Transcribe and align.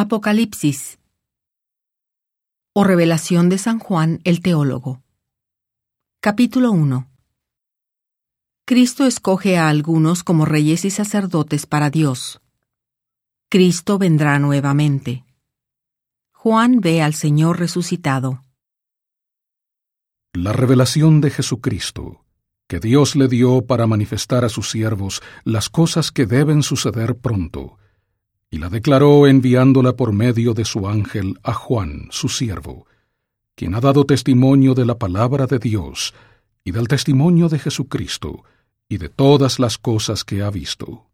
Apocalipsis 0.00 1.00
o 2.72 2.84
Revelación 2.84 3.48
de 3.48 3.58
San 3.58 3.80
Juan 3.80 4.20
el 4.22 4.42
Teólogo. 4.42 5.02
Capítulo 6.20 6.70
1 6.70 7.10
Cristo 8.64 9.06
escoge 9.06 9.58
a 9.58 9.68
algunos 9.68 10.22
como 10.22 10.44
reyes 10.44 10.84
y 10.84 10.90
sacerdotes 10.90 11.66
para 11.66 11.90
Dios. 11.90 12.40
Cristo 13.48 13.98
vendrá 13.98 14.38
nuevamente. 14.38 15.24
Juan 16.30 16.80
ve 16.80 17.02
al 17.02 17.14
Señor 17.14 17.58
resucitado. 17.58 18.44
La 20.32 20.52
revelación 20.52 21.20
de 21.20 21.30
Jesucristo, 21.30 22.24
que 22.68 22.78
Dios 22.78 23.16
le 23.16 23.26
dio 23.26 23.66
para 23.66 23.88
manifestar 23.88 24.44
a 24.44 24.48
sus 24.48 24.70
siervos 24.70 25.22
las 25.42 25.68
cosas 25.68 26.12
que 26.12 26.24
deben 26.24 26.62
suceder 26.62 27.16
pronto, 27.18 27.78
y 28.50 28.58
la 28.58 28.68
declaró 28.68 29.26
enviándola 29.26 29.94
por 29.94 30.12
medio 30.12 30.54
de 30.54 30.64
su 30.64 30.88
ángel 30.88 31.38
a 31.42 31.52
Juan, 31.52 32.08
su 32.10 32.28
siervo, 32.28 32.86
quien 33.54 33.74
ha 33.74 33.80
dado 33.80 34.04
testimonio 34.04 34.74
de 34.74 34.86
la 34.86 34.98
palabra 34.98 35.46
de 35.46 35.58
Dios 35.58 36.14
y 36.64 36.70
del 36.70 36.88
testimonio 36.88 37.48
de 37.48 37.58
Jesucristo 37.58 38.44
y 38.88 38.98
de 38.98 39.08
todas 39.08 39.58
las 39.58 39.78
cosas 39.78 40.24
que 40.24 40.42
ha 40.42 40.50
visto. 40.50 41.06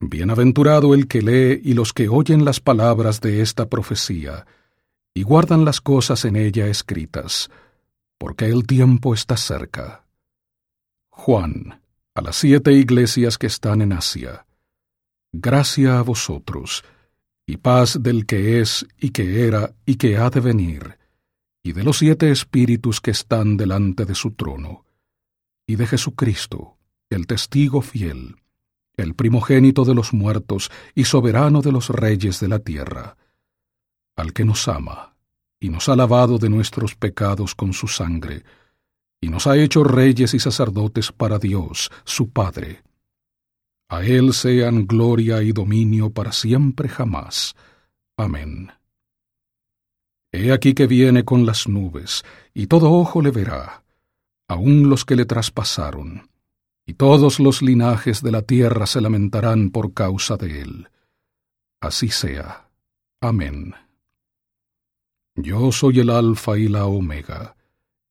Bienaventurado 0.00 0.94
el 0.94 1.08
que 1.08 1.22
lee 1.22 1.60
y 1.64 1.74
los 1.74 1.92
que 1.92 2.08
oyen 2.08 2.44
las 2.44 2.60
palabras 2.60 3.20
de 3.20 3.40
esta 3.40 3.68
profecía 3.68 4.46
y 5.14 5.22
guardan 5.22 5.64
las 5.64 5.80
cosas 5.80 6.24
en 6.24 6.36
ella 6.36 6.66
escritas, 6.66 7.50
porque 8.18 8.46
el 8.46 8.66
tiempo 8.66 9.14
está 9.14 9.36
cerca. 9.36 10.04
Juan, 11.08 11.80
a 12.14 12.20
las 12.20 12.36
siete 12.36 12.72
iglesias 12.72 13.38
que 13.38 13.46
están 13.46 13.80
en 13.80 13.92
Asia, 13.92 14.44
Gracia 15.36 15.98
a 15.98 16.02
vosotros, 16.02 16.84
y 17.44 17.56
paz 17.56 17.98
del 18.00 18.24
que 18.24 18.60
es 18.60 18.86
y 19.00 19.10
que 19.10 19.48
era 19.48 19.74
y 19.84 19.96
que 19.96 20.16
ha 20.16 20.30
de 20.30 20.38
venir, 20.38 20.96
y 21.60 21.72
de 21.72 21.82
los 21.82 21.98
siete 21.98 22.30
espíritus 22.30 23.00
que 23.00 23.10
están 23.10 23.56
delante 23.56 24.04
de 24.04 24.14
su 24.14 24.30
trono, 24.30 24.84
y 25.66 25.74
de 25.74 25.88
Jesucristo, 25.88 26.78
el 27.10 27.26
testigo 27.26 27.82
fiel, 27.82 28.36
el 28.96 29.14
primogénito 29.14 29.84
de 29.84 29.96
los 29.96 30.12
muertos 30.12 30.70
y 30.94 31.02
soberano 31.02 31.62
de 31.62 31.72
los 31.72 31.88
reyes 31.88 32.38
de 32.38 32.46
la 32.46 32.60
tierra, 32.60 33.16
al 34.14 34.32
que 34.32 34.44
nos 34.44 34.68
ama, 34.68 35.16
y 35.58 35.68
nos 35.68 35.88
ha 35.88 35.96
lavado 35.96 36.38
de 36.38 36.48
nuestros 36.48 36.94
pecados 36.94 37.56
con 37.56 37.72
su 37.72 37.88
sangre, 37.88 38.44
y 39.20 39.30
nos 39.30 39.48
ha 39.48 39.56
hecho 39.56 39.82
reyes 39.82 40.32
y 40.32 40.38
sacerdotes 40.38 41.10
para 41.10 41.40
Dios, 41.40 41.90
su 42.04 42.30
Padre 42.30 42.84
a 43.94 44.04
Él 44.04 44.32
sean 44.32 44.86
gloria 44.86 45.40
y 45.42 45.52
dominio 45.52 46.10
para 46.10 46.32
siempre 46.32 46.88
jamás. 46.88 47.54
Amén. 48.16 48.72
He 50.32 50.50
aquí 50.50 50.74
que 50.74 50.88
viene 50.88 51.24
con 51.24 51.46
las 51.46 51.68
nubes, 51.68 52.24
y 52.52 52.66
todo 52.66 52.90
ojo 52.90 53.22
le 53.22 53.30
verá, 53.30 53.84
aun 54.48 54.90
los 54.90 55.04
que 55.04 55.14
le 55.14 55.26
traspasaron, 55.26 56.28
y 56.84 56.94
todos 56.94 57.38
los 57.38 57.62
linajes 57.62 58.20
de 58.20 58.32
la 58.32 58.42
tierra 58.42 58.86
se 58.86 59.00
lamentarán 59.00 59.70
por 59.70 59.94
causa 59.94 60.36
de 60.36 60.60
él. 60.60 60.88
Así 61.80 62.08
sea. 62.08 62.68
Amén. 63.20 63.74
Yo 65.36 65.70
soy 65.70 66.00
el 66.00 66.10
Alfa 66.10 66.58
y 66.58 66.66
la 66.66 66.86
Omega, 66.86 67.56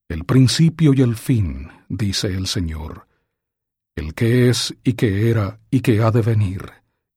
el 0.08 0.24
principio 0.24 0.94
y 0.94 1.02
el 1.02 1.14
fin, 1.14 1.68
dice 1.88 2.28
el 2.28 2.46
Señor 2.46 3.06
el 3.96 4.14
que 4.14 4.48
es 4.48 4.74
y 4.82 4.94
que 4.94 5.30
era 5.30 5.60
y 5.70 5.80
que 5.80 6.00
ha 6.00 6.10
de 6.10 6.22
venir, 6.22 6.72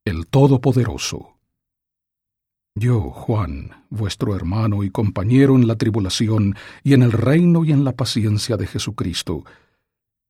el 0.06 0.28
Todopoderoso. 0.28 1.38
Yo, 2.76 3.10
Juan, 3.10 3.86
vuestro 3.90 4.36
hermano 4.36 4.84
y 4.84 4.92
compañero 4.92 5.56
en 5.56 5.66
la 5.66 5.78
tribulación 5.78 6.56
y 6.84 6.94
en 6.94 7.02
el 7.02 7.12
reino 7.12 7.66
y 7.66 7.72
en 7.72 7.84
la 7.84 7.94
paciencia 7.94 8.56
de 8.56 8.68
Jesucristo, 8.68 9.46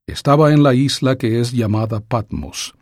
estaba 0.07 0.53
en 0.53 0.63
la 0.63 0.73
isla 0.73 1.17
que 1.17 1.41
es 1.41 1.51
llamada 1.51 1.99
Patmos, 1.99 2.73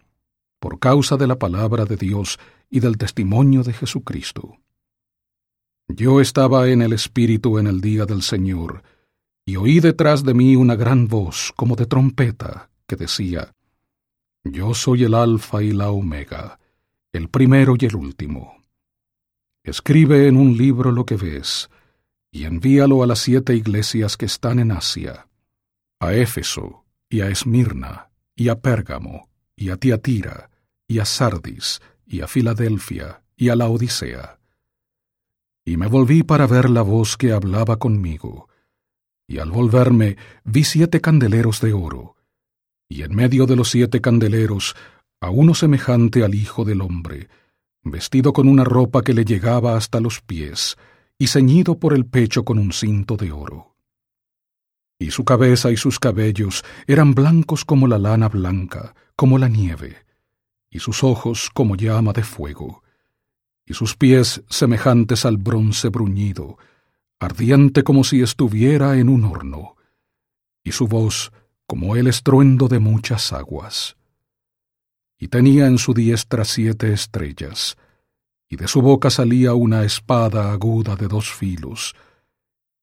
por 0.60 0.78
causa 0.78 1.18
de 1.18 1.26
la 1.26 1.40
palabra 1.40 1.86
de 1.86 1.98
Dios 1.98 2.38
y 2.70 2.80
del 2.80 3.00
testimonio 3.00 3.64
de 3.64 3.74
Jesucristo. 3.74 4.60
Yo 5.88 6.22
estaba 6.22 6.70
en 6.70 6.84
el 6.84 6.94
Espíritu 6.94 7.58
en 7.58 7.66
el 7.66 7.82
día 7.82 8.06
del 8.06 8.22
Señor, 8.22 8.84
y 9.48 9.56
oí 9.56 9.80
detrás 9.80 10.24
de 10.24 10.36
mí 10.36 10.56
una 10.56 10.76
gran 10.76 11.08
voz 11.08 11.52
como 11.56 11.76
de 11.76 11.88
trompeta, 11.88 12.70
que 12.88 12.96
decía, 12.96 13.55
Yo 14.46 14.76
soy 14.76 15.04
el 15.04 15.16
Alfa 15.16 15.64
y 15.64 15.72
la 15.72 15.90
Omega, 15.90 16.60
el 17.12 17.30
primero 17.30 17.74
y 17.80 17.86
el 17.86 17.96
último. 17.96 18.64
Escribe 19.64 20.28
en 20.28 20.38
un 20.38 20.56
libro 20.56 20.92
lo 20.92 21.04
que 21.04 21.16
ves, 21.16 21.72
y 22.32 22.46
envíalo 22.46 23.02
a 23.02 23.08
las 23.08 23.20
siete 23.20 23.56
iglesias 23.56 24.18
que 24.18 24.28
están 24.28 24.60
en 24.60 24.72
Asia, 24.72 25.28
a 26.00 26.14
Éfeso, 26.14 26.86
y 27.10 27.22
a 27.22 27.30
Esmirna, 27.30 28.12
y 28.36 28.50
a 28.50 28.62
Pérgamo, 28.62 29.30
y 29.56 29.72
a 29.72 29.78
Tiatira, 29.78 30.52
y 30.88 31.00
a 31.00 31.06
Sardis, 31.06 31.82
y 32.06 32.22
a 32.22 32.28
Filadelfia, 32.28 33.24
y 33.36 33.50
a 33.50 33.56
la 33.56 33.68
Odisea. 33.68 34.40
Y 35.66 35.78
me 35.78 35.88
volví 35.88 36.22
para 36.22 36.46
ver 36.46 36.70
la 36.70 36.84
voz 36.84 37.18
que 37.18 37.32
hablaba 37.32 37.78
conmigo, 37.78 38.48
y 39.28 39.40
al 39.40 39.50
volverme 39.50 40.18
vi 40.44 40.64
siete 40.64 41.02
candeleros 41.02 41.62
de 41.62 41.74
oro, 41.74 42.15
y 42.96 43.04
en 43.04 43.14
medio 43.14 43.46
de 43.46 43.58
los 43.58 43.72
siete 43.72 44.00
candeleros 44.00 44.74
a 45.20 45.30
uno 45.30 45.54
semejante 45.54 46.24
al 46.24 46.34
Hijo 46.34 46.64
del 46.64 46.80
Hombre, 46.80 47.28
vestido 47.84 48.32
con 48.32 48.48
una 48.48 48.64
ropa 48.64 49.02
que 49.02 49.14
le 49.14 49.26
llegaba 49.26 49.76
hasta 49.76 50.00
los 50.00 50.22
pies, 50.22 50.78
y 51.18 51.28
ceñido 51.28 51.78
por 51.78 51.94
el 51.94 52.06
pecho 52.06 52.46
con 52.46 52.58
un 52.58 52.72
cinto 52.72 53.18
de 53.18 53.34
oro. 53.34 53.76
Y 54.98 55.12
su 55.12 55.26
cabeza 55.26 55.72
y 55.72 55.78
sus 55.78 56.00
cabellos 56.00 56.64
eran 56.88 57.14
blancos 57.14 57.66
como 57.66 57.86
la 57.86 57.98
lana 57.98 58.30
blanca, 58.30 58.96
como 59.18 59.40
la 59.40 59.50
nieve, 59.50 59.98
y 60.70 60.80
sus 60.80 61.04
ojos 61.04 61.50
como 61.54 61.76
llama 61.76 62.14
de 62.14 62.24
fuego, 62.24 62.82
y 63.66 63.74
sus 63.74 63.98
pies 63.98 64.42
semejantes 64.48 65.26
al 65.26 65.36
bronce 65.36 65.90
bruñido, 65.90 66.58
ardiente 67.20 67.84
como 67.84 68.06
si 68.06 68.22
estuviera 68.22 68.98
en 68.98 69.10
un 69.10 69.26
horno, 69.26 69.76
y 70.64 70.72
su 70.72 70.88
voz 70.88 71.34
como 71.68 71.96
el 71.96 72.08
estruendo 72.08 72.68
de 72.68 72.80
muchas 72.80 73.34
aguas. 73.34 73.98
Y 75.18 75.30
tenía 75.30 75.68
en 75.68 75.78
su 75.78 75.94
diestra 75.94 76.46
siete 76.46 76.94
estrellas, 76.94 77.78
y 78.50 78.58
de 78.58 78.68
su 78.68 78.82
boca 78.82 79.10
salía 79.10 79.54
una 79.54 79.84
espada 79.84 80.52
aguda 80.52 80.96
de 80.96 81.08
dos 81.08 81.32
filos, 81.34 81.96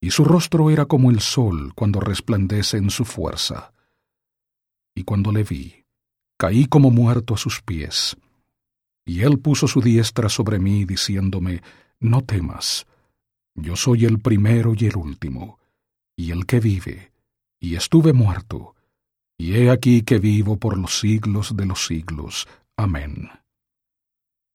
y 0.01 0.11
su 0.11 0.25
rostro 0.25 0.71
era 0.71 0.87
como 0.87 1.11
el 1.11 1.21
sol 1.21 1.73
cuando 1.75 2.01
resplandece 2.01 2.79
en 2.79 2.91
su 2.91 3.05
fuerza. 3.05 3.73
Y 4.95 5.05
cuando 5.05 5.31
le 5.31 5.45
vi, 5.45 5.85
caí 6.37 6.67
como 6.67 6.91
muerto 6.91 7.35
a 7.35 7.37
sus 7.37 7.63
pies. 7.63 8.17
Y 9.05 9.21
él 9.23 9.39
puso 9.39 9.69
su 9.69 9.81
diestra 9.81 10.29
sobre 10.29 10.59
mí, 10.59 10.85
diciéndome, 10.85 11.63
No 12.01 12.23
temas, 12.23 12.87
yo 13.55 13.77
soy 13.77 14.05
el 14.05 14.19
primero 14.19 14.75
y 14.77 14.87
el 14.87 14.97
último, 14.97 15.61
y 16.17 16.33
el 16.33 16.47
que 16.47 16.59
vive 16.59 17.12
y 17.63 17.77
estuve 17.77 18.13
muerto, 18.13 18.75
y 19.39 19.55
he 19.55 19.71
aquí 19.71 20.03
que 20.03 20.19
vivo 20.19 20.57
por 20.57 20.77
los 20.77 20.99
siglos 20.99 21.57
de 21.57 21.65
los 21.65 21.87
siglos. 21.87 22.49
Amén. 22.77 23.31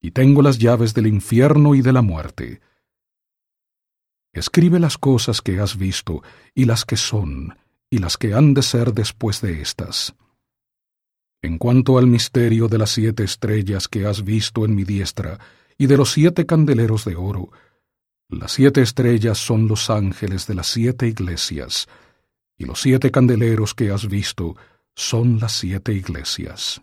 Y 0.02 0.12
tengo 0.12 0.42
las 0.42 0.58
llaves 0.58 0.94
del 0.94 1.08
infierno 1.08 1.74
y 1.74 1.82
de 1.82 1.94
la 1.94 2.02
muerte. 2.02 2.60
Escribe 4.34 4.78
las 4.78 4.98
cosas 4.98 5.42
que 5.42 5.58
has 5.62 5.78
visto, 5.78 6.22
y 6.54 6.66
las 6.66 6.84
que 6.84 6.98
son, 6.98 7.58
y 7.90 8.00
las 8.00 8.18
que 8.18 8.34
han 8.34 8.54
de 8.54 8.62
ser 8.62 8.94
después 8.94 9.40
de 9.40 9.62
éstas. 9.62 10.14
En 11.42 11.58
cuanto 11.58 11.98
al 11.98 12.08
misterio 12.08 12.68
de 12.68 12.78
las 12.78 12.90
siete 12.90 13.24
estrellas 13.24 13.88
que 13.88 14.06
has 14.06 14.26
visto 14.26 14.66
en 14.66 14.76
mi 14.76 14.84
diestra, 14.84 15.40
y 15.78 15.88
de 15.88 15.96
los 15.96 16.12
siete 16.12 16.46
candeleros 16.46 17.06
de 17.06 17.16
oro, 17.16 17.52
las 18.28 18.52
siete 18.52 18.82
estrellas 18.82 19.38
son 19.38 19.70
los 19.70 19.90
ángeles 19.90 20.46
de 20.46 20.56
las 20.56 20.68
siete 20.68 21.08
iglesias, 21.08 21.88
y 22.58 22.66
los 22.66 22.82
siete 22.82 23.12
candeleros 23.12 23.74
que 23.74 23.92
has 23.92 24.08
visto 24.08 24.56
son 24.96 25.40
las 25.40 25.54
siete 25.54 25.94
iglesias. 25.94 26.82